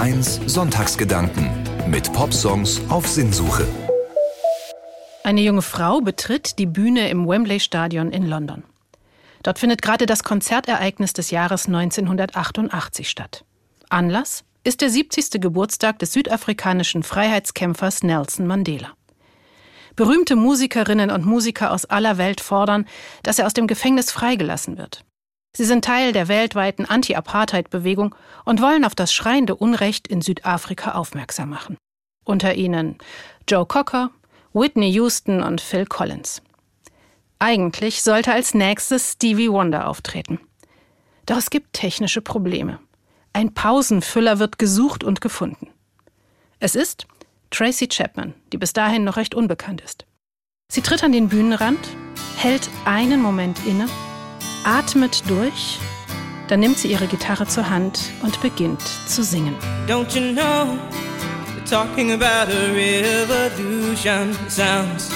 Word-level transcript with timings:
HR1 0.00 0.48
Sonntagsgedanken 0.48 1.50
mit 1.86 2.10
Popsongs 2.14 2.80
auf 2.88 3.06
Sinnsuche. 3.06 3.68
Eine 5.24 5.42
junge 5.42 5.60
Frau 5.60 6.00
betritt 6.00 6.58
die 6.58 6.64
Bühne 6.64 7.10
im 7.10 7.28
Wembley 7.28 7.60
Stadion 7.60 8.10
in 8.10 8.26
London. 8.26 8.64
Dort 9.42 9.58
findet 9.58 9.82
gerade 9.82 10.06
das 10.06 10.24
Konzertereignis 10.24 11.12
des 11.12 11.30
Jahres 11.30 11.66
1988 11.66 13.10
statt. 13.10 13.44
Anlass 13.90 14.44
ist 14.64 14.80
der 14.80 14.88
70. 14.88 15.32
Geburtstag 15.32 15.98
des 15.98 16.14
südafrikanischen 16.14 17.02
Freiheitskämpfers 17.02 18.02
Nelson 18.02 18.46
Mandela. 18.46 18.94
Berühmte 19.96 20.34
Musikerinnen 20.34 21.10
und 21.10 21.26
Musiker 21.26 21.72
aus 21.72 21.84
aller 21.84 22.16
Welt 22.16 22.40
fordern, 22.40 22.86
dass 23.22 23.38
er 23.38 23.44
aus 23.44 23.52
dem 23.52 23.66
Gefängnis 23.66 24.10
freigelassen 24.10 24.78
wird. 24.78 25.04
Sie 25.56 25.64
sind 25.64 25.84
Teil 25.84 26.12
der 26.12 26.28
weltweiten 26.28 26.84
Anti-Apartheid-Bewegung 26.84 28.14
und 28.44 28.62
wollen 28.62 28.84
auf 28.84 28.94
das 28.94 29.12
schreiende 29.12 29.56
Unrecht 29.56 30.06
in 30.06 30.22
Südafrika 30.22 30.92
aufmerksam 30.92 31.50
machen. 31.50 31.76
Unter 32.24 32.54
ihnen 32.54 32.98
Joe 33.48 33.66
Cocker, 33.66 34.10
Whitney 34.52 34.90
Houston 34.90 35.42
und 35.42 35.60
Phil 35.60 35.86
Collins. 35.86 36.42
Eigentlich 37.38 38.02
sollte 38.02 38.32
als 38.32 38.54
nächstes 38.54 39.12
Stevie 39.12 39.50
Wonder 39.50 39.88
auftreten. 39.88 40.38
Doch 41.26 41.36
es 41.36 41.50
gibt 41.50 41.72
technische 41.72 42.20
Probleme. 42.20 42.78
Ein 43.32 43.54
Pausenfüller 43.54 44.38
wird 44.38 44.58
gesucht 44.58 45.04
und 45.04 45.20
gefunden. 45.20 45.68
Es 46.58 46.74
ist 46.74 47.06
Tracy 47.50 47.88
Chapman, 47.88 48.34
die 48.52 48.58
bis 48.58 48.72
dahin 48.72 49.04
noch 49.04 49.16
recht 49.16 49.34
unbekannt 49.34 49.80
ist. 49.80 50.06
Sie 50.70 50.82
tritt 50.82 51.02
an 51.02 51.12
den 51.12 51.28
Bühnenrand, 51.28 51.80
hält 52.36 52.68
einen 52.84 53.20
Moment 53.20 53.58
inne 53.66 53.86
atmet 54.64 55.22
durch, 55.28 55.78
dann 56.48 56.60
nimmt 56.60 56.78
sie 56.78 56.88
ihre 56.88 57.06
Gitarre 57.06 57.46
zur 57.46 57.70
Hand 57.70 58.00
und 58.22 58.40
beginnt 58.42 58.82
zu 59.06 59.22
singen. 59.22 59.54
Don't 59.86 60.14
you 60.14 60.32
know, 60.32 60.78
talking 61.68 62.12
about 62.12 62.50
a 62.50 62.72
revolution 62.72 64.36
sounds. 64.48 65.10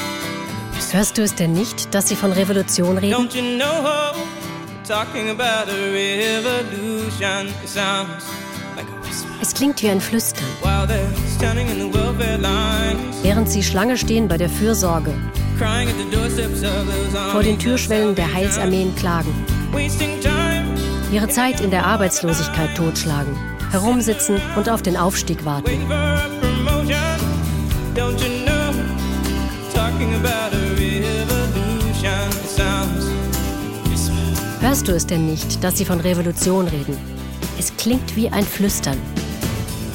Hörst 0.92 1.18
du 1.18 1.22
es 1.22 1.34
denn 1.34 1.52
nicht, 1.52 1.92
dass 1.92 2.08
sie 2.08 2.14
von 2.14 2.30
Revolution 2.30 2.98
reden? 2.98 3.14
Don't 3.14 3.34
you 3.34 3.58
know, 3.58 4.14
talking 4.86 5.28
about 5.30 5.68
a 5.68 5.90
revolution 5.92 7.52
sounds. 7.66 8.24
Es 9.40 9.52
klingt 9.52 9.82
wie 9.82 9.90
ein 9.90 10.00
Flüstern. 10.00 10.46
Während 13.22 13.50
sie 13.50 13.62
Schlange 13.62 13.98
stehen 13.98 14.28
bei 14.28 14.38
der 14.38 14.48
Fürsorge, 14.48 15.12
vor 17.30 17.42
den 17.42 17.58
Türschwellen 17.58 18.14
der 18.14 18.32
Heilsarmeen 18.32 18.94
klagen, 18.96 19.32
ihre 21.12 21.28
Zeit 21.28 21.60
in 21.60 21.70
der 21.70 21.86
Arbeitslosigkeit 21.86 22.76
totschlagen, 22.76 23.36
herumsitzen 23.70 24.40
und 24.56 24.68
auf 24.68 24.82
den 24.82 24.96
Aufstieg 24.96 25.44
warten. 25.44 25.70
Hörst 34.60 34.88
du 34.88 34.92
es 34.92 35.06
denn 35.06 35.26
nicht, 35.26 35.62
dass 35.62 35.78
sie 35.78 35.84
von 35.84 36.00
Revolution 36.00 36.66
reden? 36.66 36.96
Es 37.58 37.76
klingt 37.76 38.16
wie 38.16 38.28
ein 38.28 38.44
Flüstern. 38.44 38.98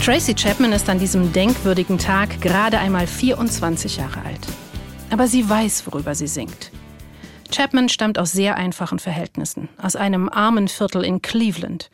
Tracy 0.03 0.33
Chapman 0.33 0.71
ist 0.71 0.87
an 0.89 0.99
diesem 0.99 1.33
denkwürdigen 1.33 1.97
Tag 1.97 2.39
gerade 2.39 2.79
einmal 2.79 3.05
24 3.05 3.97
Jahre 3.97 4.21
alt. 4.25 4.58
Aber 5.09 5.27
sie 5.27 5.47
weiß, 5.49 5.87
worüber 5.87 6.13
sie 6.13 6.27
singt. 6.27 6.71
Chapman 7.51 7.89
stammt 7.89 8.19
aus 8.19 8.31
sehr 8.31 8.55
einfachen 8.57 8.99
Verhältnissen, 8.99 9.69
aus 9.77 9.95
einem 9.95 10.29
armen 10.29 10.67
Viertel 10.67 11.03
in 11.03 11.21
Cleveland. 11.21 11.89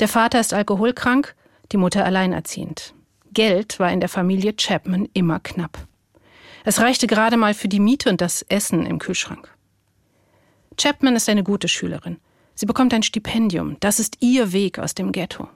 Der 0.00 0.08
Vater 0.08 0.40
ist 0.40 0.52
alkoholkrank, 0.52 1.34
die 1.70 1.76
Mutter 1.76 2.04
alleinerziehend. 2.04 2.94
Geld 3.32 3.78
war 3.78 3.92
in 3.92 4.00
der 4.00 4.08
Familie 4.08 4.54
Chapman 4.56 5.08
immer 5.12 5.38
knapp. 5.38 5.86
Es 6.64 6.80
reichte 6.80 7.06
gerade 7.06 7.36
mal 7.36 7.54
für 7.54 7.68
die 7.68 7.80
Miete 7.80 8.10
und 8.10 8.20
das 8.20 8.42
Essen 8.42 8.84
im 8.84 8.98
Kühlschrank. 8.98 9.48
Chapman 10.76 11.14
ist 11.14 11.28
eine 11.28 11.44
gute 11.44 11.68
Schülerin. 11.68 12.18
Sie 12.54 12.66
bekommt 12.66 12.92
ein 12.92 13.04
Stipendium. 13.04 13.76
Das 13.78 14.00
ist 14.00 14.16
ihr 14.20 14.52
Weg 14.52 14.78
aus 14.80 14.94
dem 14.94 15.12
Ghetto. 15.12 15.48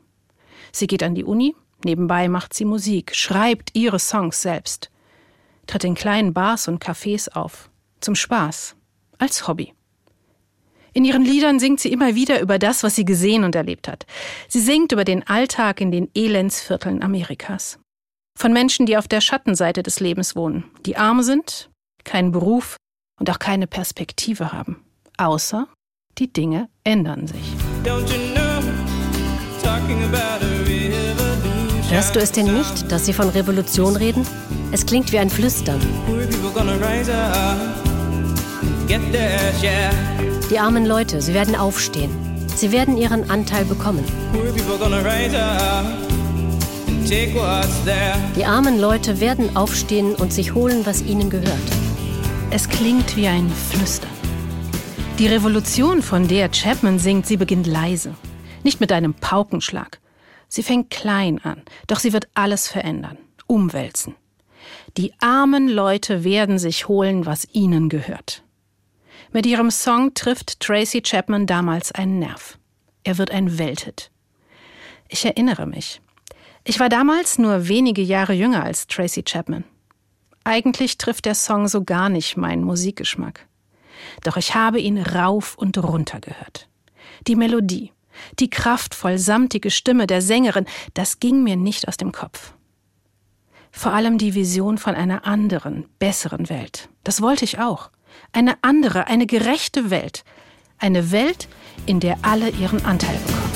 Sie 0.70 0.86
geht 0.86 1.02
an 1.02 1.14
die 1.14 1.24
Uni, 1.24 1.56
nebenbei 1.84 2.28
macht 2.28 2.54
sie 2.54 2.64
Musik, 2.64 3.14
schreibt 3.14 3.70
ihre 3.74 3.98
Songs 3.98 4.40
selbst 4.40 4.90
tritt 5.66 5.84
in 5.84 5.94
kleinen 5.94 6.32
Bars 6.32 6.68
und 6.68 6.82
Cafés 6.82 7.30
auf. 7.32 7.70
Zum 8.00 8.14
Spaß. 8.14 8.76
Als 9.18 9.46
Hobby. 9.48 9.72
In 10.92 11.04
ihren 11.04 11.24
Liedern 11.24 11.58
singt 11.58 11.80
sie 11.80 11.92
immer 11.92 12.14
wieder 12.14 12.40
über 12.40 12.58
das, 12.58 12.82
was 12.84 12.94
sie 12.94 13.04
gesehen 13.04 13.42
und 13.42 13.56
erlebt 13.56 13.88
hat. 13.88 14.06
Sie 14.48 14.60
singt 14.60 14.92
über 14.92 15.04
den 15.04 15.26
Alltag 15.26 15.80
in 15.80 15.90
den 15.90 16.08
Elendsvierteln 16.14 17.02
Amerikas. 17.02 17.80
Von 18.38 18.52
Menschen, 18.52 18.86
die 18.86 18.96
auf 18.96 19.08
der 19.08 19.20
Schattenseite 19.20 19.82
des 19.82 20.00
Lebens 20.00 20.36
wohnen, 20.36 20.64
die 20.86 20.96
arm 20.96 21.22
sind, 21.22 21.70
keinen 22.04 22.32
Beruf 22.32 22.76
und 23.18 23.28
auch 23.30 23.38
keine 23.38 23.66
Perspektive 23.66 24.52
haben. 24.52 24.84
Außer 25.18 25.68
die 26.18 26.32
Dinge 26.32 26.68
ändern 26.84 27.26
sich. 27.26 27.54
Hörst 31.90 32.16
du 32.16 32.20
es 32.20 32.32
denn 32.32 32.52
nicht, 32.56 32.90
dass 32.90 33.06
sie 33.06 33.12
von 33.12 33.28
Revolution 33.28 33.96
reden? 33.96 34.26
Es 34.74 34.84
klingt 34.84 35.12
wie 35.12 35.20
ein 35.20 35.30
Flüstern. 35.30 35.80
Die 40.50 40.58
armen 40.58 40.84
Leute, 40.84 41.22
sie 41.22 41.32
werden 41.32 41.54
aufstehen. 41.54 42.10
Sie 42.56 42.72
werden 42.72 42.96
ihren 42.96 43.30
Anteil 43.30 43.64
bekommen. 43.66 44.04
Die 48.36 48.44
armen 48.44 48.80
Leute 48.80 49.20
werden 49.20 49.56
aufstehen 49.56 50.16
und 50.16 50.32
sich 50.32 50.54
holen, 50.54 50.84
was 50.84 51.02
ihnen 51.02 51.30
gehört. 51.30 51.70
Es 52.50 52.68
klingt 52.68 53.16
wie 53.16 53.28
ein 53.28 53.48
Flüstern. 53.70 54.10
Die 55.20 55.28
Revolution, 55.28 56.02
von 56.02 56.26
der 56.26 56.50
Chapman 56.50 56.98
singt, 56.98 57.28
sie 57.28 57.36
beginnt 57.36 57.68
leise. 57.68 58.16
Nicht 58.64 58.80
mit 58.80 58.90
einem 58.90 59.14
Paukenschlag. 59.14 60.00
Sie 60.48 60.64
fängt 60.64 60.90
klein 60.90 61.38
an, 61.44 61.62
doch 61.86 62.00
sie 62.00 62.12
wird 62.12 62.26
alles 62.34 62.66
verändern, 62.66 63.18
umwälzen. 63.46 64.16
Die 64.96 65.12
armen 65.20 65.68
Leute 65.68 66.24
werden 66.24 66.58
sich 66.58 66.88
holen, 66.88 67.26
was 67.26 67.48
ihnen 67.52 67.88
gehört. 67.88 68.42
Mit 69.32 69.46
ihrem 69.46 69.70
Song 69.70 70.14
trifft 70.14 70.60
Tracy 70.60 71.02
Chapman 71.02 71.46
damals 71.46 71.92
einen 71.92 72.20
Nerv. 72.20 72.58
Er 73.02 73.18
wird 73.18 73.30
ein 73.30 73.58
Welthit. 73.58 74.10
Ich 75.08 75.24
erinnere 75.24 75.66
mich. 75.66 76.00
Ich 76.64 76.80
war 76.80 76.88
damals 76.88 77.38
nur 77.38 77.68
wenige 77.68 78.00
Jahre 78.00 78.32
jünger 78.32 78.64
als 78.64 78.86
Tracy 78.86 79.22
Chapman. 79.22 79.64
Eigentlich 80.44 80.98
trifft 80.98 81.24
der 81.24 81.34
Song 81.34 81.68
so 81.68 81.84
gar 81.84 82.08
nicht 82.08 82.36
meinen 82.36 82.64
Musikgeschmack. 82.64 83.46
Doch 84.22 84.36
ich 84.36 84.54
habe 84.54 84.80
ihn 84.80 84.98
rauf 84.98 85.56
und 85.56 85.76
runter 85.78 86.20
gehört. 86.20 86.68
Die 87.26 87.36
Melodie, 87.36 87.92
die 88.38 88.50
kraftvoll 88.50 89.18
samtige 89.18 89.70
Stimme 89.70 90.06
der 90.06 90.22
Sängerin, 90.22 90.66
das 90.94 91.20
ging 91.20 91.42
mir 91.42 91.56
nicht 91.56 91.88
aus 91.88 91.96
dem 91.96 92.12
Kopf. 92.12 92.54
Vor 93.76 93.92
allem 93.92 94.18
die 94.18 94.34
Vision 94.34 94.78
von 94.78 94.94
einer 94.94 95.26
anderen, 95.26 95.84
besseren 95.98 96.48
Welt. 96.48 96.88
Das 97.02 97.20
wollte 97.20 97.44
ich 97.44 97.58
auch. 97.58 97.90
Eine 98.32 98.54
andere, 98.62 99.08
eine 99.08 99.26
gerechte 99.26 99.90
Welt. 99.90 100.24
Eine 100.78 101.10
Welt, 101.10 101.48
in 101.84 101.98
der 101.98 102.16
alle 102.22 102.50
ihren 102.50 102.84
Anteil 102.84 103.18
bekommen. 103.26 103.52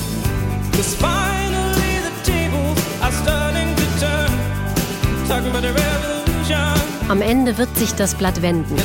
Am 7.07 7.21
Ende 7.21 7.57
wird 7.57 7.75
sich 7.77 7.95
das 7.95 8.13
Blatt 8.13 8.41
wenden. 8.41 8.75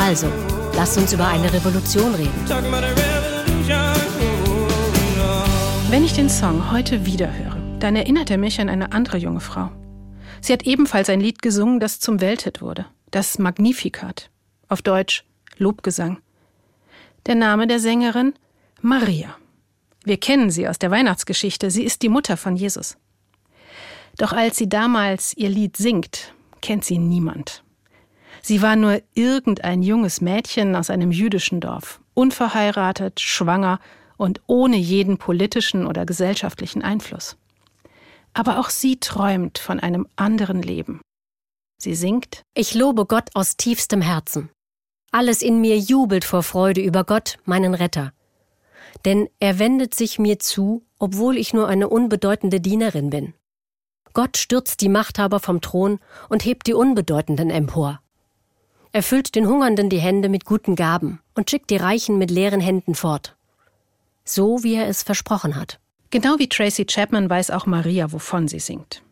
Also, 0.00 0.26
lasst 0.74 0.98
uns 0.98 1.12
über 1.12 1.28
eine 1.28 1.52
Revolution 1.52 2.14
reden. 2.14 3.13
Wenn 5.94 6.04
ich 6.04 6.12
den 6.12 6.28
Song 6.28 6.72
heute 6.72 7.06
wieder 7.06 7.32
höre, 7.32 7.56
dann 7.78 7.94
erinnert 7.94 8.28
er 8.28 8.36
mich 8.36 8.60
an 8.60 8.68
eine 8.68 8.90
andere 8.90 9.16
junge 9.16 9.38
Frau. 9.38 9.70
Sie 10.40 10.52
hat 10.52 10.64
ebenfalls 10.64 11.08
ein 11.08 11.20
Lied 11.20 11.40
gesungen, 11.40 11.78
das 11.78 12.00
zum 12.00 12.20
Welthit 12.20 12.60
wurde. 12.60 12.86
Das 13.12 13.38
Magnificat. 13.38 14.28
Auf 14.68 14.82
Deutsch 14.82 15.22
Lobgesang. 15.56 16.18
Der 17.26 17.36
Name 17.36 17.68
der 17.68 17.78
Sängerin 17.78 18.34
Maria. 18.80 19.36
Wir 20.02 20.16
kennen 20.16 20.50
sie 20.50 20.66
aus 20.66 20.80
der 20.80 20.90
Weihnachtsgeschichte. 20.90 21.70
Sie 21.70 21.84
ist 21.84 22.02
die 22.02 22.08
Mutter 22.08 22.36
von 22.36 22.56
Jesus. 22.56 22.96
Doch 24.18 24.32
als 24.32 24.56
sie 24.56 24.68
damals 24.68 25.32
ihr 25.36 25.48
Lied 25.48 25.76
singt, 25.76 26.34
kennt 26.60 26.84
sie 26.84 26.98
niemand. 26.98 27.62
Sie 28.42 28.62
war 28.62 28.74
nur 28.74 29.00
irgendein 29.14 29.80
junges 29.80 30.20
Mädchen 30.20 30.74
aus 30.74 30.90
einem 30.90 31.12
jüdischen 31.12 31.60
Dorf, 31.60 32.00
unverheiratet, 32.14 33.20
schwanger 33.20 33.78
und 34.24 34.40
ohne 34.46 34.76
jeden 34.76 35.18
politischen 35.18 35.86
oder 35.86 36.06
gesellschaftlichen 36.06 36.82
Einfluss. 36.82 37.36
Aber 38.32 38.58
auch 38.58 38.70
sie 38.70 38.98
träumt 38.98 39.58
von 39.58 39.78
einem 39.78 40.08
anderen 40.16 40.62
Leben. 40.62 41.00
Sie 41.78 41.94
singt 41.94 42.42
Ich 42.54 42.74
lobe 42.74 43.04
Gott 43.04 43.28
aus 43.34 43.56
tiefstem 43.56 44.00
Herzen. 44.00 44.48
Alles 45.12 45.42
in 45.42 45.60
mir 45.60 45.78
jubelt 45.78 46.24
vor 46.24 46.42
Freude 46.42 46.80
über 46.80 47.04
Gott, 47.04 47.38
meinen 47.44 47.74
Retter. 47.74 48.12
denn 49.04 49.28
er 49.38 49.58
wendet 49.58 49.94
sich 49.94 50.18
mir 50.18 50.38
zu, 50.38 50.82
obwohl 50.98 51.36
ich 51.36 51.52
nur 51.52 51.68
eine 51.68 51.88
unbedeutende 51.88 52.60
Dienerin 52.60 53.10
bin. 53.10 53.34
Gott 54.12 54.36
stürzt 54.36 54.80
die 54.80 54.88
Machthaber 54.88 55.40
vom 55.40 55.60
Thron 55.60 55.98
und 56.28 56.44
hebt 56.44 56.66
die 56.66 56.74
Unbedeutenden 56.74 57.50
empor. 57.50 58.00
Er 58.92 59.02
füllt 59.02 59.34
den 59.34 59.48
Hungernden 59.48 59.90
die 59.90 59.98
Hände 59.98 60.28
mit 60.28 60.44
guten 60.44 60.76
Gaben 60.76 61.20
und 61.34 61.50
schickt 61.50 61.70
die 61.70 61.76
Reichen 61.76 62.16
mit 62.16 62.30
leeren 62.30 62.60
Händen 62.60 62.94
fort. 62.94 63.36
So 64.24 64.62
wie 64.62 64.74
er 64.74 64.88
es 64.88 65.02
versprochen 65.02 65.56
hat. 65.56 65.78
Genau 66.10 66.38
wie 66.38 66.48
Tracy 66.48 66.86
Chapman 66.86 67.28
weiß 67.28 67.50
auch 67.50 67.66
Maria, 67.66 68.12
wovon 68.12 68.48
sie 68.48 68.60
singt. 68.60 69.02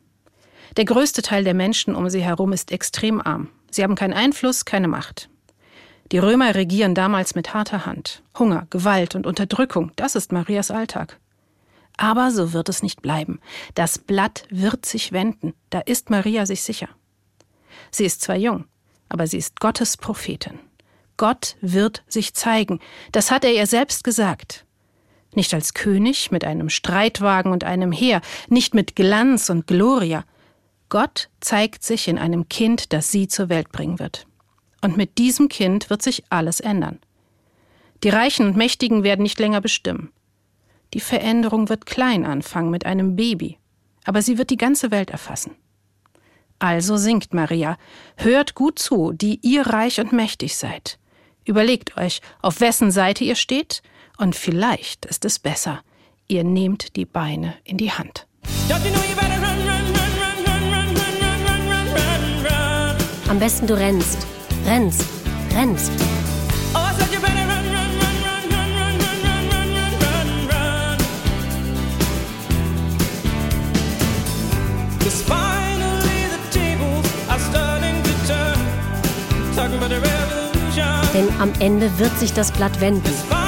Der 0.76 0.84
größte 0.84 1.20
Teil 1.22 1.44
der 1.44 1.54
Menschen 1.54 1.94
um 1.94 2.08
sie 2.08 2.22
herum 2.22 2.52
ist 2.52 2.72
extrem 2.72 3.20
arm. 3.20 3.48
Sie 3.70 3.82
haben 3.82 3.94
keinen 3.94 4.14
Einfluss, 4.14 4.64
keine 4.64 4.88
Macht. 4.88 5.28
Die 6.12 6.18
Römer 6.18 6.54
regieren 6.54 6.94
damals 6.94 7.34
mit 7.34 7.54
harter 7.54 7.86
Hand. 7.86 8.22
Hunger, 8.38 8.66
Gewalt 8.70 9.14
und 9.14 9.26
Unterdrückung, 9.26 9.92
das 9.96 10.14
ist 10.14 10.32
Marias 10.32 10.70
Alltag. 10.70 11.18
Aber 11.96 12.30
so 12.30 12.52
wird 12.52 12.68
es 12.68 12.82
nicht 12.82 13.02
bleiben. 13.02 13.40
Das 13.74 13.98
Blatt 13.98 14.44
wird 14.50 14.86
sich 14.86 15.12
wenden, 15.12 15.54
da 15.70 15.80
ist 15.80 16.10
Maria 16.10 16.46
sich 16.46 16.62
sicher. 16.62 16.88
Sie 17.90 18.04
ist 18.04 18.22
zwar 18.22 18.36
jung, 18.36 18.64
aber 19.08 19.26
sie 19.26 19.38
ist 19.38 19.60
Gottes 19.60 19.96
Prophetin. 19.96 20.58
Gott 21.16 21.56
wird 21.60 22.02
sich 22.08 22.34
zeigen, 22.34 22.80
das 23.12 23.30
hat 23.30 23.44
er 23.44 23.52
ihr 23.52 23.66
selbst 23.66 24.04
gesagt. 24.04 24.66
Nicht 25.34 25.54
als 25.54 25.74
König 25.74 26.30
mit 26.30 26.44
einem 26.44 26.68
Streitwagen 26.68 27.52
und 27.52 27.64
einem 27.64 27.92
Heer, 27.92 28.20
nicht 28.48 28.74
mit 28.74 28.96
Glanz 28.96 29.48
und 29.48 29.66
Gloria. 29.66 30.24
Gott 30.88 31.30
zeigt 31.40 31.82
sich 31.82 32.08
in 32.08 32.18
einem 32.18 32.48
Kind, 32.48 32.92
das 32.92 33.10
sie 33.10 33.28
zur 33.28 33.48
Welt 33.48 33.72
bringen 33.72 33.98
wird. 33.98 34.26
Und 34.82 34.96
mit 34.96 35.16
diesem 35.18 35.48
Kind 35.48 35.88
wird 35.88 36.02
sich 36.02 36.24
alles 36.28 36.60
ändern. 36.60 36.98
Die 38.02 38.10
Reichen 38.10 38.46
und 38.46 38.56
Mächtigen 38.56 39.04
werden 39.04 39.22
nicht 39.22 39.38
länger 39.38 39.60
bestimmen. 39.60 40.10
Die 40.92 41.00
Veränderung 41.00 41.68
wird 41.68 41.86
klein 41.86 42.26
anfangen 42.26 42.70
mit 42.70 42.84
einem 42.84 43.16
Baby, 43.16 43.58
aber 44.04 44.20
sie 44.20 44.36
wird 44.36 44.50
die 44.50 44.56
ganze 44.56 44.90
Welt 44.90 45.10
erfassen. 45.10 45.56
Also 46.58 46.96
singt 46.96 47.32
Maria, 47.32 47.78
hört 48.16 48.54
gut 48.54 48.78
zu, 48.78 49.12
die 49.12 49.40
ihr 49.42 49.66
reich 49.66 50.00
und 50.00 50.12
mächtig 50.12 50.56
seid. 50.56 50.98
Überlegt 51.44 51.96
euch, 51.96 52.20
auf 52.40 52.60
wessen 52.60 52.90
Seite 52.90 53.24
ihr 53.24 53.34
steht 53.34 53.82
und 54.18 54.36
vielleicht 54.36 55.06
ist 55.06 55.24
es 55.24 55.38
besser, 55.38 55.82
ihr 56.28 56.44
nehmt 56.44 56.96
die 56.96 57.04
Beine 57.04 57.54
in 57.64 57.76
die 57.76 57.92
Hand. 57.92 58.26
Am 63.28 63.38
besten 63.38 63.66
du 63.66 63.74
rennst, 63.74 64.26
rennst, 64.66 65.04
rennst. 65.54 65.92
Denn 81.14 81.28
am 81.40 81.52
Ende 81.58 81.98
wird 81.98 82.18
sich 82.18 82.32
das 82.32 82.50
Blatt 82.52 82.80
wenden. 82.80 83.41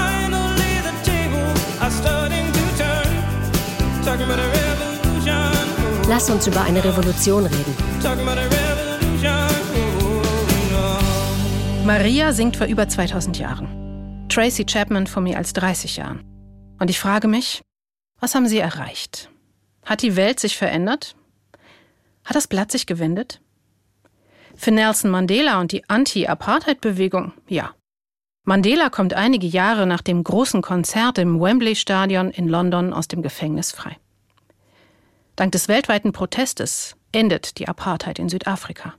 Lass 6.09 6.29
uns 6.31 6.47
über 6.47 6.63
eine 6.63 6.85
Revolution 6.85 7.47
reden. 7.47 7.75
Maria 11.85 12.33
singt 12.33 12.57
vor 12.57 12.67
über 12.67 12.89
2000 12.89 13.39
Jahren. 13.39 14.27
Tracy 14.29 14.65
Chapman 14.65 15.07
vor 15.07 15.23
mehr 15.23 15.39
als 15.39 15.53
30 15.53 15.97
Jahren. 15.97 16.25
Und 16.79 16.91
ich 16.91 16.99
frage 16.99 17.29
mich, 17.29 17.63
was 18.21 18.35
haben 18.35 18.49
sie 18.49 18.59
erreicht? 18.59 19.31
Hat 19.85 20.03
die 20.03 20.17
Welt 20.17 20.41
sich 20.41 20.57
verändert? 20.57 21.15
Hat 22.25 22.37
das 22.37 22.49
Blatt 22.49 22.73
sich 22.73 22.87
gewendet? 22.87 23.41
Für 24.57 24.71
Nelson 24.71 25.11
Mandela 25.11 25.61
und 25.61 25.73
die 25.73 25.89
Anti-Apartheid-Bewegung, 25.89 27.33
ja. 27.49 27.75
Mandela 28.47 28.91
kommt 28.91 29.15
einige 29.15 29.47
Jahre 29.47 29.87
nach 29.87 30.03
dem 30.03 30.23
großen 30.23 30.61
Konzert 30.61 31.17
im 31.17 31.41
Wembley 31.41 31.75
Stadion 31.75 32.31
in 32.31 32.47
London 32.47 32.93
aus 32.93 33.09
dem 33.09 33.23
Gefängnis 33.23 33.73
frei. 33.73 33.97
Dank 35.35 35.53
des 35.53 35.67
weltweiten 35.67 36.13
Protestes 36.13 36.95
endet 37.11 37.59
die 37.59 37.69
Apartheid 37.69 38.19
in 38.19 38.29
Südafrika. 38.29 38.95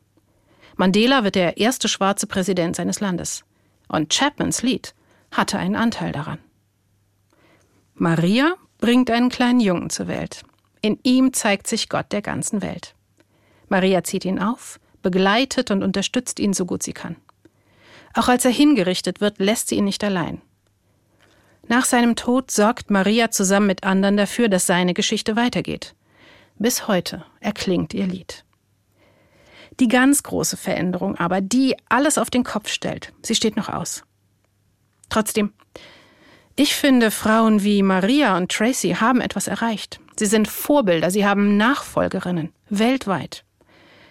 Mandela 0.77 1.23
wird 1.23 1.35
der 1.35 1.57
erste 1.57 1.87
schwarze 1.87 2.25
Präsident 2.25 2.75
seines 2.75 2.99
Landes. 2.99 3.45
Und 3.87 4.11
Chapmans 4.11 4.63
Lied 4.63 4.95
hatte 5.31 5.59
einen 5.59 5.75
Anteil 5.75 6.11
daran. 6.11 6.39
Maria 7.93 8.55
bringt 8.79 9.11
einen 9.11 9.29
kleinen 9.29 9.59
Jungen 9.59 9.91
zur 9.91 10.07
Welt. 10.07 10.41
In 10.81 10.99
ihm 11.03 11.33
zeigt 11.33 11.67
sich 11.67 11.87
Gott 11.87 12.11
der 12.11 12.23
ganzen 12.23 12.63
Welt. 12.63 12.95
Maria 13.69 14.03
zieht 14.03 14.25
ihn 14.25 14.39
auf, 14.39 14.79
begleitet 15.03 15.69
und 15.69 15.83
unterstützt 15.83 16.39
ihn 16.39 16.53
so 16.53 16.65
gut 16.65 16.81
sie 16.81 16.93
kann. 16.93 17.15
Auch 18.15 18.29
als 18.29 18.45
er 18.45 18.51
hingerichtet 18.51 19.19
wird, 19.19 19.39
lässt 19.39 19.67
sie 19.67 19.75
ihn 19.75 19.83
nicht 19.83 20.03
allein. 20.03 20.41
Nach 21.67 21.83
seinem 21.83 22.15
Tod 22.15 22.49
sorgt 22.49 22.89
Maria 22.89 23.29
zusammen 23.29 23.67
mit 23.67 23.83
anderen 23.83 24.17
dafür, 24.17 24.47
dass 24.47 24.65
seine 24.65 24.93
Geschichte 24.93 25.35
weitergeht. 25.35 25.95
Bis 26.57 26.87
heute 26.87 27.25
erklingt 27.41 27.93
ihr 27.93 28.07
Lied. 28.07 28.45
Die 29.81 29.89
ganz 29.89 30.23
große 30.23 30.55
Veränderung 30.55 31.17
aber, 31.17 31.41
die 31.41 31.75
alles 31.89 32.17
auf 32.17 32.29
den 32.29 32.45
Kopf 32.45 32.69
stellt, 32.69 33.11
sie 33.21 33.35
steht 33.35 33.57
noch 33.57 33.67
aus. 33.67 34.03
Trotzdem, 35.09 35.51
ich 36.55 36.75
finde, 36.75 37.11
Frauen 37.11 37.63
wie 37.63 37.83
Maria 37.83 38.37
und 38.37 38.49
Tracy 38.49 38.91
haben 38.91 39.19
etwas 39.19 39.47
erreicht. 39.47 39.99
Sie 40.17 40.25
sind 40.25 40.47
Vorbilder, 40.47 41.11
sie 41.11 41.25
haben 41.25 41.57
Nachfolgerinnen, 41.57 42.53
weltweit. 42.69 43.43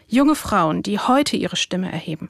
Junge 0.06 0.35
Frauen, 0.35 0.83
die 0.83 0.99
heute 0.99 1.37
ihre 1.37 1.56
Stimme 1.56 1.91
erheben. 1.91 2.29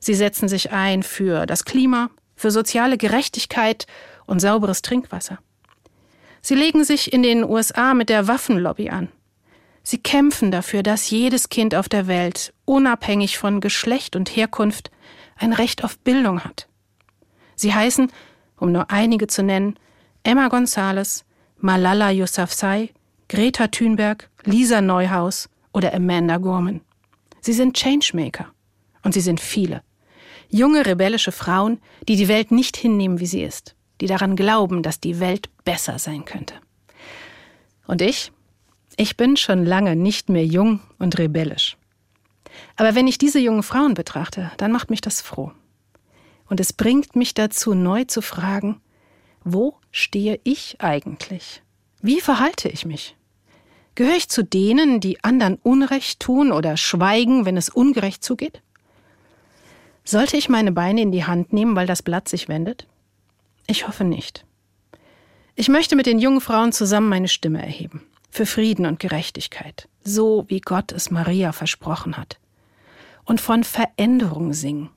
Sie 0.00 0.14
setzen 0.14 0.48
sich 0.48 0.72
ein 0.72 1.02
für 1.02 1.46
das 1.46 1.64
Klima, 1.64 2.10
für 2.34 2.50
soziale 2.50 2.96
Gerechtigkeit 2.98 3.86
und 4.26 4.40
sauberes 4.40 4.82
Trinkwasser. 4.82 5.38
Sie 6.40 6.54
legen 6.54 6.84
sich 6.84 7.12
in 7.12 7.22
den 7.22 7.44
USA 7.44 7.92
mit 7.92 8.08
der 8.08 8.26
Waffenlobby 8.26 8.88
an. 8.88 9.08
Sie 9.82 9.98
kämpfen 9.98 10.50
dafür, 10.50 10.82
dass 10.82 11.10
jedes 11.10 11.50
Kind 11.50 11.74
auf 11.74 11.88
der 11.88 12.06
Welt, 12.06 12.54
unabhängig 12.64 13.36
von 13.38 13.60
Geschlecht 13.60 14.16
und 14.16 14.34
Herkunft, 14.34 14.90
ein 15.36 15.52
Recht 15.52 15.84
auf 15.84 15.98
Bildung 15.98 16.44
hat. 16.44 16.66
Sie 17.56 17.74
heißen, 17.74 18.10
um 18.56 18.72
nur 18.72 18.90
einige 18.90 19.26
zu 19.26 19.42
nennen, 19.42 19.78
Emma 20.22 20.48
Gonzalez, 20.48 21.24
Malala 21.58 22.10
Yousafzai, 22.10 22.90
Greta 23.28 23.68
Thunberg, 23.68 24.30
Lisa 24.44 24.80
Neuhaus 24.80 25.48
oder 25.72 25.92
Amanda 25.94 26.38
Gorman. 26.38 26.80
Sie 27.42 27.52
sind 27.52 27.76
Changemaker. 27.76 28.46
Und 29.02 29.14
sie 29.14 29.20
sind 29.20 29.40
viele. 29.40 29.82
Junge 30.50 30.84
rebellische 30.84 31.32
Frauen, 31.32 31.80
die 32.08 32.16
die 32.16 32.28
Welt 32.28 32.50
nicht 32.50 32.76
hinnehmen, 32.76 33.20
wie 33.20 33.26
sie 33.26 33.42
ist, 33.42 33.76
die 34.00 34.06
daran 34.06 34.34
glauben, 34.34 34.82
dass 34.82 35.00
die 35.00 35.20
Welt 35.20 35.48
besser 35.64 35.98
sein 35.98 36.24
könnte. 36.24 36.54
Und 37.86 38.02
ich? 38.02 38.32
Ich 38.96 39.16
bin 39.16 39.36
schon 39.36 39.64
lange 39.64 39.96
nicht 39.96 40.28
mehr 40.28 40.44
jung 40.44 40.80
und 40.98 41.18
rebellisch. 41.18 41.76
Aber 42.76 42.94
wenn 42.94 43.06
ich 43.06 43.18
diese 43.18 43.38
jungen 43.38 43.62
Frauen 43.62 43.94
betrachte, 43.94 44.50
dann 44.56 44.72
macht 44.72 44.90
mich 44.90 45.00
das 45.00 45.20
froh. 45.20 45.52
Und 46.48 46.58
es 46.58 46.72
bringt 46.72 47.14
mich 47.14 47.32
dazu, 47.34 47.74
neu 47.74 48.04
zu 48.04 48.20
fragen, 48.20 48.80
wo 49.44 49.76
stehe 49.92 50.40
ich 50.42 50.76
eigentlich? 50.80 51.62
Wie 52.02 52.20
verhalte 52.20 52.68
ich 52.68 52.84
mich? 52.84 53.16
Gehöre 53.94 54.16
ich 54.16 54.28
zu 54.28 54.42
denen, 54.42 55.00
die 55.00 55.22
anderen 55.22 55.56
Unrecht 55.62 56.20
tun 56.20 56.52
oder 56.52 56.76
schweigen, 56.76 57.44
wenn 57.44 57.56
es 57.56 57.68
ungerecht 57.68 58.24
zugeht? 58.24 58.62
Sollte 60.10 60.36
ich 60.36 60.48
meine 60.48 60.72
Beine 60.72 61.02
in 61.02 61.12
die 61.12 61.24
Hand 61.24 61.52
nehmen, 61.52 61.76
weil 61.76 61.86
das 61.86 62.02
Blatt 62.02 62.28
sich 62.28 62.48
wendet? 62.48 62.88
Ich 63.68 63.86
hoffe 63.86 64.02
nicht. 64.02 64.44
Ich 65.54 65.68
möchte 65.68 65.94
mit 65.94 66.06
den 66.06 66.18
jungen 66.18 66.40
Frauen 66.40 66.72
zusammen 66.72 67.08
meine 67.08 67.28
Stimme 67.28 67.62
erheben 67.62 68.02
für 68.28 68.44
Frieden 68.44 68.86
und 68.86 68.98
Gerechtigkeit, 68.98 69.88
so 70.02 70.46
wie 70.48 70.58
Gott 70.58 70.90
es 70.90 71.12
Maria 71.12 71.52
versprochen 71.52 72.16
hat. 72.16 72.40
Und 73.24 73.40
von 73.40 73.62
Veränderung 73.62 74.52
singen. 74.52 74.90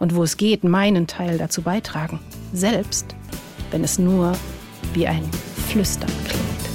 Und 0.00 0.16
wo 0.16 0.24
es 0.24 0.36
geht, 0.36 0.64
meinen 0.64 1.06
Teil 1.06 1.38
dazu 1.38 1.62
beitragen, 1.62 2.18
selbst 2.52 3.14
wenn 3.70 3.84
es 3.84 3.96
nur 3.96 4.36
wie 4.92 5.06
ein 5.06 5.22
Flüstern 5.68 6.10
klingt. 6.26 6.66